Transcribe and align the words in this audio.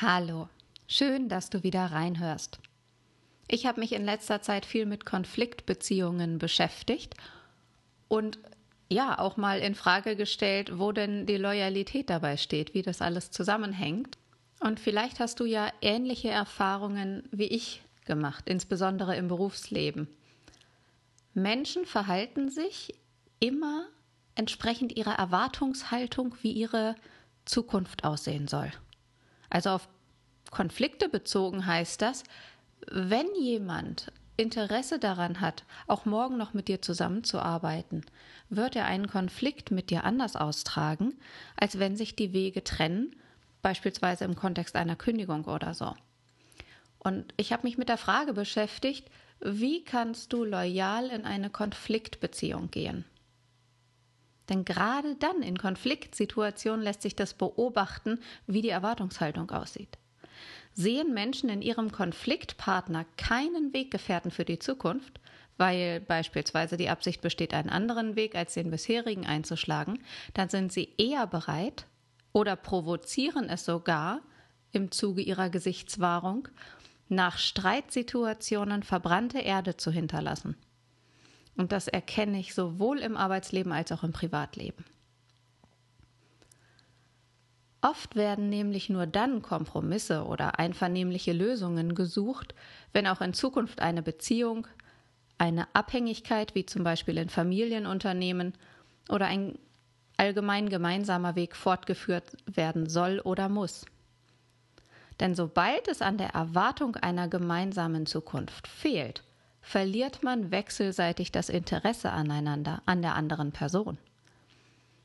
Hallo, 0.00 0.48
schön, 0.86 1.28
dass 1.28 1.50
du 1.50 1.64
wieder 1.64 1.86
reinhörst. 1.86 2.60
Ich 3.48 3.66
habe 3.66 3.80
mich 3.80 3.92
in 3.92 4.04
letzter 4.04 4.40
Zeit 4.40 4.64
viel 4.64 4.86
mit 4.86 5.04
Konfliktbeziehungen 5.04 6.38
beschäftigt 6.38 7.14
und 8.06 8.38
ja, 8.88 9.18
auch 9.18 9.36
mal 9.36 9.58
in 9.58 9.74
Frage 9.74 10.14
gestellt, 10.14 10.78
wo 10.78 10.92
denn 10.92 11.26
die 11.26 11.36
Loyalität 11.36 12.10
dabei 12.10 12.36
steht, 12.36 12.74
wie 12.74 12.82
das 12.82 13.02
alles 13.02 13.32
zusammenhängt. 13.32 14.18
Und 14.60 14.78
vielleicht 14.78 15.18
hast 15.18 15.40
du 15.40 15.46
ja 15.46 15.68
ähnliche 15.80 16.30
Erfahrungen 16.30 17.28
wie 17.32 17.48
ich 17.48 17.82
gemacht, 18.04 18.44
insbesondere 18.48 19.16
im 19.16 19.26
Berufsleben. 19.26 20.06
Menschen 21.34 21.86
verhalten 21.86 22.50
sich 22.50 22.94
immer 23.40 23.88
entsprechend 24.36 24.96
ihrer 24.96 25.18
Erwartungshaltung, 25.18 26.36
wie 26.42 26.52
ihre 26.52 26.94
Zukunft 27.44 28.04
aussehen 28.04 28.46
soll. 28.46 28.70
Also 29.50 29.70
auf 29.70 29.88
Konflikte 30.50 31.08
bezogen 31.08 31.66
heißt 31.66 32.02
das, 32.02 32.24
wenn 32.90 33.26
jemand 33.40 34.12
Interesse 34.36 34.98
daran 34.98 35.40
hat, 35.40 35.64
auch 35.88 36.04
morgen 36.04 36.36
noch 36.36 36.54
mit 36.54 36.68
dir 36.68 36.80
zusammenzuarbeiten, 36.80 38.06
wird 38.50 38.76
er 38.76 38.86
einen 38.86 39.08
Konflikt 39.08 39.70
mit 39.70 39.90
dir 39.90 40.04
anders 40.04 40.36
austragen, 40.36 41.14
als 41.56 41.78
wenn 41.78 41.96
sich 41.96 42.14
die 42.14 42.32
Wege 42.32 42.62
trennen, 42.62 43.16
beispielsweise 43.62 44.24
im 44.24 44.36
Kontext 44.36 44.76
einer 44.76 44.96
Kündigung 44.96 45.44
oder 45.44 45.74
so. 45.74 45.94
Und 47.00 47.34
ich 47.36 47.52
habe 47.52 47.66
mich 47.66 47.78
mit 47.78 47.88
der 47.88 47.98
Frage 47.98 48.32
beschäftigt, 48.32 49.10
wie 49.40 49.84
kannst 49.84 50.32
du 50.32 50.44
loyal 50.44 51.08
in 51.08 51.24
eine 51.24 51.50
Konfliktbeziehung 51.50 52.70
gehen? 52.70 53.04
Denn 54.48 54.64
gerade 54.64 55.16
dann 55.16 55.42
in 55.42 55.58
Konfliktsituationen 55.58 56.82
lässt 56.82 57.02
sich 57.02 57.14
das 57.14 57.34
beobachten, 57.34 58.18
wie 58.46 58.62
die 58.62 58.70
Erwartungshaltung 58.70 59.50
aussieht. 59.50 59.98
Sehen 60.72 61.12
Menschen 61.12 61.50
in 61.50 61.60
ihrem 61.60 61.90
Konfliktpartner 61.90 63.04
keinen 63.16 63.72
Weggefährten 63.72 64.30
für 64.30 64.44
die 64.44 64.58
Zukunft, 64.58 65.20
weil 65.56 66.00
beispielsweise 66.00 66.76
die 66.76 66.88
Absicht 66.88 67.20
besteht, 67.20 67.52
einen 67.52 67.68
anderen 67.68 68.16
Weg 68.16 68.36
als 68.36 68.54
den 68.54 68.70
bisherigen 68.70 69.26
einzuschlagen, 69.26 69.98
dann 70.34 70.48
sind 70.48 70.72
sie 70.72 70.94
eher 70.96 71.26
bereit 71.26 71.86
oder 72.32 72.54
provozieren 72.54 73.48
es 73.48 73.64
sogar 73.64 74.20
im 74.70 74.92
Zuge 74.92 75.22
ihrer 75.22 75.50
Gesichtswahrung, 75.50 76.48
nach 77.08 77.38
Streitsituationen 77.38 78.82
verbrannte 78.82 79.38
Erde 79.38 79.76
zu 79.76 79.90
hinterlassen. 79.90 80.56
Und 81.58 81.72
das 81.72 81.88
erkenne 81.88 82.38
ich 82.38 82.54
sowohl 82.54 83.00
im 83.00 83.16
Arbeitsleben 83.16 83.72
als 83.72 83.90
auch 83.90 84.04
im 84.04 84.12
Privatleben. 84.12 84.84
Oft 87.80 88.14
werden 88.14 88.48
nämlich 88.48 88.88
nur 88.88 89.06
dann 89.06 89.42
Kompromisse 89.42 90.24
oder 90.24 90.60
einvernehmliche 90.60 91.32
Lösungen 91.32 91.96
gesucht, 91.96 92.54
wenn 92.92 93.08
auch 93.08 93.20
in 93.20 93.34
Zukunft 93.34 93.80
eine 93.80 94.02
Beziehung, 94.02 94.68
eine 95.36 95.66
Abhängigkeit 95.74 96.54
wie 96.54 96.64
zum 96.64 96.84
Beispiel 96.84 97.18
in 97.18 97.28
Familienunternehmen 97.28 98.54
oder 99.08 99.26
ein 99.26 99.58
allgemein 100.16 100.68
gemeinsamer 100.68 101.34
Weg 101.34 101.56
fortgeführt 101.56 102.36
werden 102.46 102.88
soll 102.88 103.18
oder 103.20 103.48
muss. 103.48 103.84
Denn 105.18 105.34
sobald 105.34 105.88
es 105.88 106.02
an 106.02 106.18
der 106.18 106.30
Erwartung 106.30 106.94
einer 106.96 107.26
gemeinsamen 107.26 108.06
Zukunft 108.06 108.68
fehlt, 108.68 109.24
verliert 109.68 110.22
man 110.22 110.50
wechselseitig 110.50 111.30
das 111.30 111.50
Interesse 111.50 112.10
aneinander, 112.10 112.80
an 112.86 113.02
der 113.02 113.14
anderen 113.14 113.52
Person. 113.52 113.98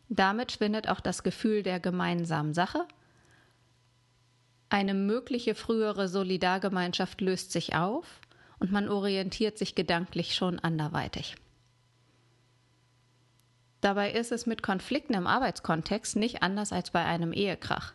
Damit 0.08 0.54
schwindet 0.54 0.88
auch 0.88 1.02
das 1.02 1.22
Gefühl 1.22 1.64
der 1.64 1.82
gemeinsamen 1.82 2.54
Sache. 2.54 2.88
Eine 4.70 4.94
mögliche 4.94 5.54
frühere 5.54 6.08
Solidargemeinschaft 6.08 7.20
löst 7.20 7.52
sich 7.52 7.76
auf 7.76 8.22
und 8.58 8.72
man 8.72 8.88
orientiert 8.88 9.58
sich 9.58 9.76
gedanklich 9.76 10.34
schon 10.34 10.60
anderweitig. 10.60 11.36
Dabei 13.82 14.14
ist 14.14 14.32
es 14.32 14.46
mit 14.46 14.64
Konflikten 14.64 15.14
im 15.14 15.28
Arbeitskontext 15.28 16.16
nicht 16.16 16.42
anders 16.42 16.72
als 16.72 16.92
bei 16.92 17.04
einem 17.04 17.34
Ehekrach. 17.34 17.92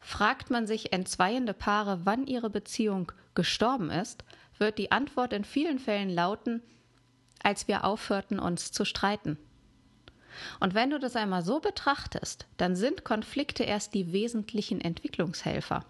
Fragt 0.00 0.48
man 0.48 0.66
sich 0.66 0.94
entzweiende 0.94 1.52
Paare, 1.52 2.00
wann 2.04 2.26
ihre 2.26 2.48
Beziehung 2.48 3.12
gestorben 3.34 3.90
ist, 3.90 4.24
wird 4.62 4.78
die 4.78 4.92
Antwort 4.92 5.32
in 5.32 5.44
vielen 5.44 5.80
Fällen 5.80 6.08
lauten, 6.08 6.62
als 7.42 7.66
wir 7.66 7.82
aufhörten, 7.84 8.38
uns 8.38 8.70
zu 8.70 8.84
streiten. 8.84 9.36
Und 10.60 10.74
wenn 10.74 10.90
du 10.90 11.00
das 11.00 11.16
einmal 11.16 11.42
so 11.42 11.58
betrachtest, 11.58 12.46
dann 12.58 12.76
sind 12.76 13.04
Konflikte 13.04 13.64
erst 13.64 13.92
die 13.92 14.12
wesentlichen 14.12 14.80
Entwicklungshelfer. 14.80 15.84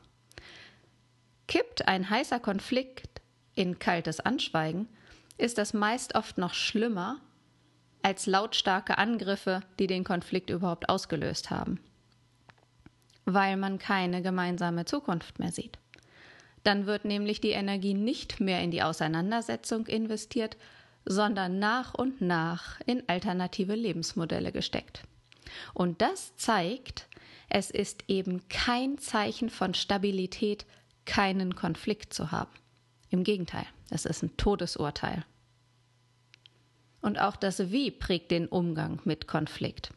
Kippt 1.47 1.87
ein 1.87 2.09
heißer 2.09 2.41
Konflikt 2.41 3.21
in 3.55 3.79
kaltes 3.79 4.21
Anschweigen, 4.21 4.89
ist 5.37 5.59
das 5.59 5.75
meist 5.75 6.15
oft 6.15 6.39
noch 6.39 6.55
schlimmer 6.55 7.21
als 8.01 8.25
lautstarke 8.25 8.97
Angriffe, 8.97 9.61
die 9.79 9.87
den 9.87 10.03
Konflikt 10.03 10.49
überhaupt 10.49 10.89
ausgelöst 10.89 11.51
haben, 11.51 11.79
weil 13.27 13.59
man 13.59 13.79
keine 13.79 14.23
gemeinsame 14.23 14.87
Zukunft 14.87 15.39
mehr 15.39 15.53
sieht. 15.53 15.82
Dann 16.63 16.87
wird 16.87 17.05
nämlich 17.05 17.41
die 17.41 17.51
Energie 17.51 17.95
nicht 17.95 18.41
mehr 18.41 18.61
in 18.63 18.71
die 18.71 18.83
Auseinandersetzung 18.83 19.87
investiert, 19.87 20.57
sondern 21.05 21.59
nach 21.59 21.95
und 21.95 22.21
nach 22.21 22.81
in 22.87 23.03
alternative 23.09 23.75
Lebensmodelle 23.75 24.53
gesteckt. 24.53 25.03
Und 25.75 26.01
das 26.01 26.37
zeigt, 26.37 27.09
es 27.49 27.71
ist 27.71 28.05
eben 28.09 28.49
kein 28.49 28.99
Zeichen 28.99 29.51
von 29.51 29.75
Stabilität, 29.75 30.65
keinen 31.05 31.57
Konflikt 31.57 32.15
zu 32.15 32.31
haben. 32.31 32.53
Im 33.11 33.25
Gegenteil, 33.25 33.67
es 33.91 34.07
ist 34.07 34.23
ein 34.23 34.37
Todesurteil. 34.37 35.25
Und 37.03 37.21
auch 37.21 37.37
das 37.37 37.73
Wie 37.73 37.91
prägt 37.91 38.31
den 38.31 38.47
Umgang 38.47 39.01
mit 39.05 39.27
Konflikt. 39.27 39.93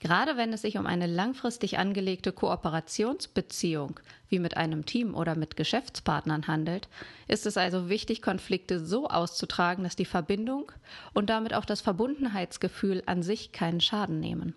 Gerade 0.00 0.36
wenn 0.36 0.52
es 0.52 0.62
sich 0.62 0.78
um 0.78 0.86
eine 0.86 1.06
langfristig 1.06 1.78
angelegte 1.78 2.30
Kooperationsbeziehung 2.30 3.98
wie 4.28 4.38
mit 4.38 4.56
einem 4.56 4.86
Team 4.86 5.14
oder 5.14 5.34
mit 5.34 5.56
Geschäftspartnern 5.56 6.46
handelt, 6.46 6.88
ist 7.26 7.46
es 7.46 7.56
also 7.56 7.88
wichtig, 7.88 8.22
Konflikte 8.22 8.78
so 8.78 9.08
auszutragen, 9.08 9.82
dass 9.82 9.96
die 9.96 10.04
Verbindung 10.04 10.70
und 11.14 11.30
damit 11.30 11.52
auch 11.52 11.64
das 11.64 11.80
Verbundenheitsgefühl 11.80 13.02
an 13.06 13.24
sich 13.24 13.50
keinen 13.50 13.80
Schaden 13.80 14.20
nehmen. 14.20 14.54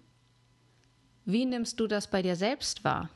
Wie 1.25 1.45
nimmst 1.45 1.79
du 1.79 1.87
das 1.87 2.07
bei 2.07 2.21
dir 2.21 2.35
selbst 2.35 2.83
wahr? 2.83 3.09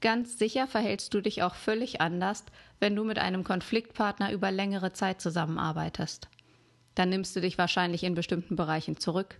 Ganz 0.00 0.38
sicher 0.38 0.66
verhältst 0.66 1.12
du 1.12 1.20
dich 1.20 1.42
auch 1.42 1.54
völlig 1.54 2.00
anders, 2.00 2.44
wenn 2.80 2.96
du 2.96 3.04
mit 3.04 3.18
einem 3.18 3.44
Konfliktpartner 3.44 4.32
über 4.32 4.50
längere 4.50 4.92
Zeit 4.92 5.20
zusammenarbeitest. 5.20 6.28
Dann 6.94 7.10
nimmst 7.10 7.36
du 7.36 7.40
dich 7.40 7.58
wahrscheinlich 7.58 8.02
in 8.04 8.14
bestimmten 8.14 8.56
Bereichen 8.56 8.98
zurück, 8.98 9.36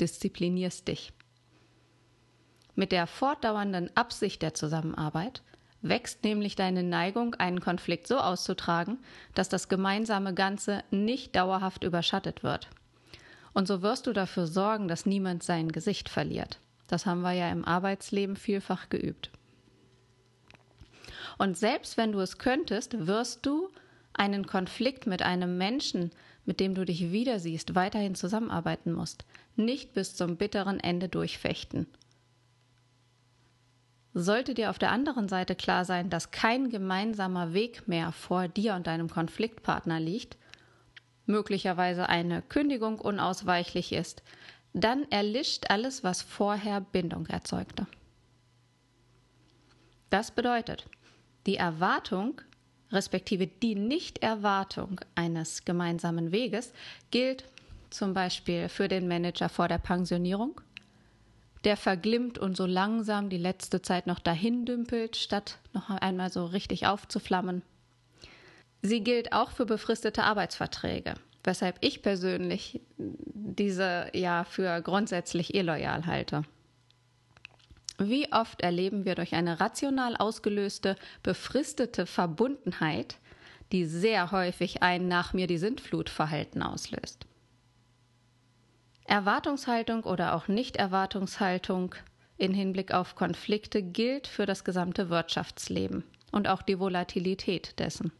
disziplinierst 0.00 0.88
dich. 0.88 1.12
Mit 2.74 2.92
der 2.92 3.06
fortdauernden 3.06 3.90
Absicht 3.96 4.42
der 4.42 4.54
Zusammenarbeit 4.54 5.42
wächst 5.82 6.24
nämlich 6.24 6.56
deine 6.56 6.82
Neigung, 6.82 7.34
einen 7.34 7.60
Konflikt 7.60 8.06
so 8.06 8.18
auszutragen, 8.18 8.98
dass 9.34 9.48
das 9.48 9.68
gemeinsame 9.68 10.34
Ganze 10.34 10.84
nicht 10.90 11.36
dauerhaft 11.36 11.84
überschattet 11.84 12.42
wird. 12.42 12.68
Und 13.52 13.66
so 13.66 13.82
wirst 13.82 14.06
du 14.06 14.12
dafür 14.12 14.46
sorgen, 14.46 14.88
dass 14.88 15.06
niemand 15.06 15.42
sein 15.42 15.72
Gesicht 15.72 16.08
verliert. 16.08 16.60
Das 16.86 17.06
haben 17.06 17.22
wir 17.22 17.32
ja 17.32 17.50
im 17.50 17.64
Arbeitsleben 17.64 18.36
vielfach 18.36 18.88
geübt. 18.88 19.30
Und 21.38 21.56
selbst 21.56 21.96
wenn 21.96 22.12
du 22.12 22.20
es 22.20 22.38
könntest, 22.38 23.06
wirst 23.06 23.46
du 23.46 23.68
einen 24.18 24.46
Konflikt 24.46 25.06
mit 25.06 25.22
einem 25.22 25.58
Menschen, 25.58 26.10
mit 26.44 26.60
dem 26.60 26.74
du 26.74 26.84
dich 26.84 27.12
wieder 27.12 27.38
siehst, 27.38 27.74
weiterhin 27.74 28.14
zusammenarbeiten 28.14 28.92
musst, 28.92 29.24
nicht 29.56 29.92
bis 29.92 30.14
zum 30.14 30.36
bitteren 30.36 30.80
Ende 30.80 31.08
durchfechten. 31.08 31.86
Sollte 34.14 34.54
dir 34.54 34.70
auf 34.70 34.78
der 34.78 34.90
anderen 34.90 35.28
Seite 35.28 35.54
klar 35.54 35.84
sein, 35.84 36.10
dass 36.10 36.30
kein 36.30 36.70
gemeinsamer 36.70 37.52
Weg 37.52 37.86
mehr 37.86 38.12
vor 38.12 38.48
dir 38.48 38.74
und 38.74 38.86
deinem 38.86 39.08
Konfliktpartner 39.08 40.00
liegt, 40.00 40.38
möglicherweise 41.26 42.08
eine 42.08 42.42
Kündigung 42.42 42.98
unausweichlich 42.98 43.92
ist, 43.92 44.22
dann 44.72 45.10
erlischt 45.10 45.66
alles, 45.68 46.02
was 46.02 46.22
vorher 46.22 46.80
Bindung 46.80 47.26
erzeugte. 47.26 47.86
Das 50.10 50.30
bedeutet, 50.30 50.86
die 51.46 51.56
Erwartung 51.56 52.40
respektive 52.92 53.46
die 53.46 53.74
Nichterwartung 53.74 55.00
eines 55.14 55.64
gemeinsamen 55.64 56.32
Weges 56.32 56.72
gilt 57.10 57.44
zum 57.90 58.14
Beispiel 58.14 58.68
für 58.68 58.88
den 58.88 59.08
Manager 59.08 59.48
vor 59.48 59.68
der 59.68 59.78
Pensionierung, 59.78 60.60
der 61.64 61.76
verglimmt 61.76 62.38
und 62.38 62.56
so 62.56 62.66
langsam 62.66 63.30
die 63.30 63.38
letzte 63.38 63.82
Zeit 63.82 64.06
noch 64.06 64.18
dahin 64.18 64.64
dümpelt, 64.64 65.16
statt 65.16 65.58
noch 65.72 65.90
einmal 65.90 66.30
so 66.30 66.46
richtig 66.46 66.86
aufzuflammen. 66.86 67.62
Sie 68.82 69.02
gilt 69.02 69.32
auch 69.32 69.50
für 69.50 69.66
befristete 69.66 70.22
Arbeitsverträge, 70.22 71.14
weshalb 71.42 71.76
ich 71.80 72.02
persönlich 72.02 72.80
diese 72.96 74.10
ja 74.14 74.44
für 74.44 74.80
grundsätzlich 74.82 75.54
illoyal 75.54 76.06
halte. 76.06 76.42
Wie 77.98 78.32
oft 78.32 78.62
erleben 78.62 79.04
wir 79.04 79.16
durch 79.16 79.34
eine 79.34 79.58
rational 79.58 80.16
ausgelöste, 80.16 80.94
befristete 81.24 82.06
Verbundenheit, 82.06 83.16
die 83.72 83.84
sehr 83.84 84.30
häufig 84.30 84.82
ein 84.82 85.08
nach 85.08 85.32
mir 85.32 85.48
die 85.48 85.58
Sintflut 85.58 86.08
Verhalten 86.08 86.62
auslöst. 86.62 87.26
Erwartungshaltung 89.04 90.04
oder 90.04 90.34
auch 90.34 90.46
Nicht-Erwartungshaltung 90.46 91.96
in 92.36 92.54
Hinblick 92.54 92.92
auf 92.92 93.16
Konflikte 93.16 93.82
gilt 93.82 94.28
für 94.28 94.46
das 94.46 94.64
gesamte 94.64 95.10
Wirtschaftsleben 95.10 96.04
und 96.30 96.46
auch 96.46 96.62
die 96.62 96.78
Volatilität 96.78 97.78
dessen. 97.80 98.12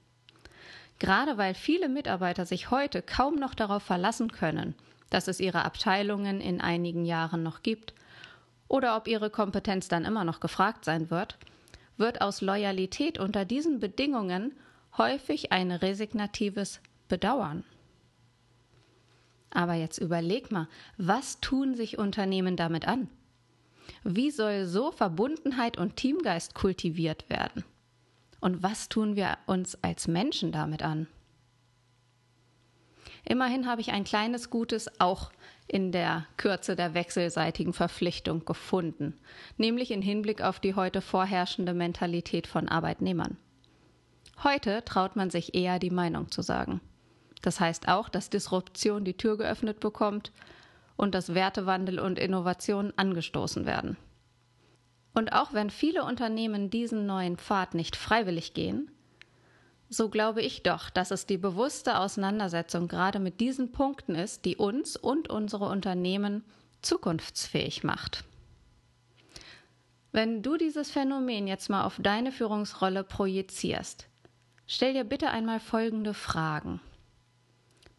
Gerade 0.99 1.39
weil 1.39 1.55
viele 1.55 1.89
Mitarbeiter 1.89 2.47
sich 2.47 2.73
heute 2.73 3.01
kaum 3.01 3.37
noch 3.37 3.55
darauf 3.55 3.85
verlassen 3.85 4.33
können, 4.33 4.75
dass 5.11 5.29
es 5.29 5.39
ihre 5.39 5.65
Abteilungen 5.65 6.41
in 6.41 6.61
einigen 6.61 7.05
Jahren 7.05 7.45
noch 7.45 7.63
gibt 7.63 7.95
oder 8.69 8.97
ob 8.97 9.09
ihre 9.09 9.31
Kompetenz 9.31 9.89
dann 9.89 10.05
immer 10.05 10.25
noch 10.25 10.41
gefragt 10.41 10.85
sein 10.85 11.11
wird, 11.11 11.39
wird 11.97 12.21
aus 12.21 12.41
Loyalität 12.41 13.19
unter 13.19 13.45
diesen 13.45 13.81
Bedingungen 13.81 14.53
häufig 14.97 15.53
ein 15.53 15.73
resignatives 15.73 16.81
Bedauern. 17.09 17.65
Aber 19.51 19.75
jetzt 19.75 19.99
überleg 19.99 20.53
mal, 20.53 20.69
was 20.99 21.41
tun 21.41 21.75
sich 21.75 21.99
Unternehmen 21.99 22.57
damit 22.57 22.87
an? 22.87 23.09
Wie 24.05 24.31
soll 24.31 24.67
so 24.67 24.93
Verbundenheit 24.93 25.79
und 25.79 25.97
Teamgeist 25.97 26.55
kultiviert 26.55 27.29
werden? 27.31 27.65
Und 28.41 28.63
was 28.63 28.89
tun 28.89 29.17
wir 29.17 29.39
uns 29.47 29.83
als 29.83 30.07
Menschen 30.07 30.53
damit 30.53 30.83
an? 30.83 31.09
Immerhin 33.31 33.67
habe 33.67 33.83
ich 33.83 33.93
ein 33.93 34.05
kleines 34.05 34.49
Gutes 34.49 34.89
auch 34.99 35.31
in 35.67 35.93
der 35.93 36.25
Kürze 36.39 36.77
der 36.77 36.95
wechselseitigen 36.95 37.75
Verpflichtung 37.75 38.47
gefunden, 38.47 39.21
nämlich 39.59 39.91
in 39.91 40.01
Hinblick 40.01 40.41
auf 40.41 40.61
die 40.61 40.75
heute 40.75 41.03
vorherrschende 41.03 41.75
Mentalität 41.75 42.47
von 42.47 42.71
Arbeitnehmern. 42.71 43.37
Heute 44.43 44.83
traut 44.83 45.15
man 45.15 45.29
sich 45.29 45.55
eher 45.55 45.79
die 45.79 45.91
Meinung 45.91 46.31
zu 46.31 46.41
sagen. 46.41 46.81
Das 47.43 47.61
heißt 47.61 47.89
auch, 47.89 48.09
dass 48.09 48.31
Disruption 48.31 49.05
die 49.05 49.19
Tür 49.19 49.37
geöffnet 49.37 49.79
bekommt 49.79 50.33
und 50.97 51.15
dass 51.15 51.35
Wertewandel 51.35 51.99
und 51.99 52.19
Innovation 52.19 52.95
angestoßen 52.97 53.67
werden. 53.67 53.99
Und 55.13 55.35
auch 55.35 55.53
wenn 55.53 55.69
viele 55.69 56.03
Unternehmen 56.03 56.71
diesen 56.71 57.05
neuen 57.05 57.37
Pfad 57.37 57.75
nicht 57.75 57.95
freiwillig 57.95 58.55
gehen, 58.55 58.91
so 59.89 60.09
glaube 60.09 60.43
ich 60.43 60.63
doch, 60.63 60.91
dass 60.91 61.11
es 61.11 61.27
die 61.27 61.39
bewusste 61.39 61.99
Auseinandersetzung 61.99 62.89
gerade 62.89 63.19
mit 63.19 63.41
diesen 63.41 63.73
Punkten 63.73 64.15
ist, 64.15 64.45
die 64.45 64.57
uns 64.57 64.97
und 64.97 65.31
unsere 65.31 65.69
Unternehmen 65.69 66.45
zukunftsfähig 66.83 67.85
macht. 67.85 68.25
Wenn 70.13 70.43
du 70.43 70.57
dieses 70.57 70.91
Phänomen 70.91 71.47
jetzt 71.47 71.69
mal 71.69 71.85
auf 71.85 71.99
deine 72.01 72.33
Führungsrolle 72.33 73.05
projizierst, 73.05 74.09
stell 74.67 74.95
dir 74.95 75.05
bitte 75.05 75.31
einmal 75.31 75.61
folgende 75.61 76.15
Fragen. 76.15 76.81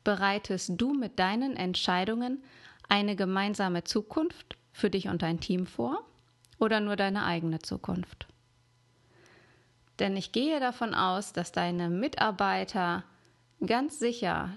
Bereitest 0.04 0.72
du 0.78 0.94
mit 0.94 1.20
deinen 1.20 1.56
Entscheidungen 1.56 2.44
eine 2.88 3.16
gemeinsame 3.16 3.84
Zukunft 3.84 4.58
für 4.72 4.90
dich 4.90 5.08
und 5.08 5.22
dein 5.22 5.40
Team 5.40 5.66
vor 5.66 6.04
oder 6.58 6.80
nur 6.80 6.96
deine 6.96 7.26
eigene 7.26 7.60
Zukunft? 7.60 8.28
Denn 10.00 10.16
ich 10.16 10.32
gehe 10.32 10.60
davon 10.60 10.94
aus, 10.94 11.34
dass 11.34 11.52
deine 11.52 11.90
Mitarbeiter 11.90 13.04
ganz 13.66 14.00
sicher 14.00 14.56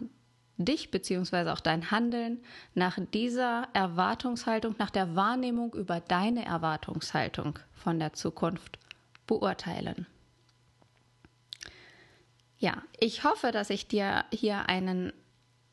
dich 0.56 0.90
bzw. 0.90 1.50
auch 1.50 1.60
dein 1.60 1.90
Handeln 1.90 2.40
nach 2.74 2.98
dieser 3.12 3.68
Erwartungshaltung, 3.72 4.76
nach 4.78 4.90
der 4.90 5.16
Wahrnehmung 5.16 5.74
über 5.74 6.00
deine 6.00 6.44
Erwartungshaltung 6.44 7.58
von 7.74 7.98
der 7.98 8.12
Zukunft 8.12 8.78
beurteilen. 9.26 10.06
Ja, 12.58 12.82
ich 13.00 13.24
hoffe, 13.24 13.50
dass 13.50 13.70
ich 13.70 13.88
dir 13.88 14.24
hier 14.32 14.68
einen 14.68 15.12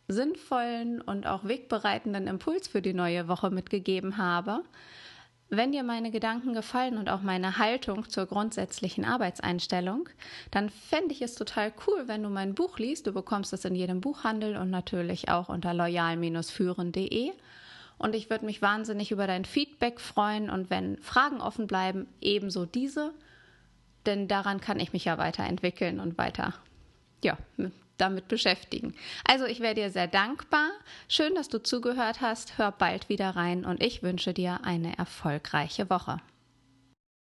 sinnvollen 0.08 1.02
und 1.02 1.28
auch 1.28 1.44
wegbereitenden 1.44 2.26
Impuls 2.26 2.68
für 2.68 2.82
die 2.82 2.96
neue 2.96 3.28
Woche 3.28 3.52
mitgegeben 3.52 4.18
habe. 4.18 4.64
Wenn 5.52 5.72
dir 5.72 5.82
meine 5.82 6.12
Gedanken 6.12 6.54
gefallen 6.54 6.98
und 6.98 7.10
auch 7.10 7.22
meine 7.22 7.58
Haltung 7.58 8.08
zur 8.08 8.28
grundsätzlichen 8.28 9.04
Arbeitseinstellung, 9.04 10.08
dann 10.52 10.70
fände 10.70 11.12
ich 11.12 11.24
es 11.24 11.34
total 11.34 11.74
cool, 11.88 12.08
wenn 12.08 12.22
du 12.22 12.30
mein 12.30 12.54
Buch 12.54 12.78
liest. 12.78 13.08
Du 13.08 13.14
bekommst 13.14 13.52
es 13.54 13.66
in 13.66 13.74
jedem 13.74 14.00
Buchhandel 14.00 14.58
und 14.58 14.70
natürlich 14.70 15.30
auch 15.30 15.50
unter 15.50 15.74
loyal-führen.de. 15.74 17.32
Und 17.98 18.16
ich 18.16 18.30
würde 18.30 18.46
mich 18.46 18.62
wahnsinnig 18.62 19.12
über 19.12 19.26
dein 19.26 19.44
Feedback 19.44 20.00
freuen 20.00 20.52
und 20.52 20.70
wenn 20.70 20.98
Fragen 21.00 21.42
offen 21.42 21.66
bleiben, 21.66 22.08
ebenso 22.22 22.66
diese. 22.66 23.12
Denn 24.06 24.28
daran 24.28 24.62
kann 24.62 24.80
ich 24.80 24.94
mich 24.94 25.06
ja 25.06 25.18
weiterentwickeln 25.18 26.00
und 26.00 26.18
weiter, 26.18 26.54
ja, 27.24 27.38
damit 28.00 28.28
beschäftigen. 28.28 28.96
Also 29.26 29.46
ich 29.46 29.60
wäre 29.60 29.76
dir 29.76 29.92
sehr 29.92 30.08
dankbar. 30.08 30.70
Schön, 31.08 31.36
dass 31.36 31.50
du 31.50 31.62
zugehört 31.62 32.22
hast. 32.22 32.58
Hör 32.58 32.72
bald 32.72 33.10
wieder 33.10 33.32
rein 33.36 33.66
und 33.66 33.84
ich 33.84 34.04
wünsche 34.04 34.34
dir 34.34 34.60
eine 34.64 34.98
erfolgreiche 34.98 35.90
Woche. 35.90 36.20